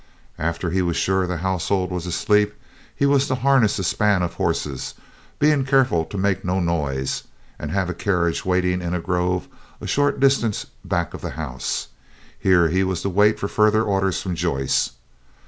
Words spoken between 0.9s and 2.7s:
sure the household was asleep